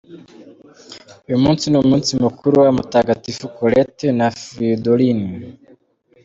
[1.27, 5.21] Uyu munsi ni umunsi mukuru wa Mutagatifu Colette, na Fridolin.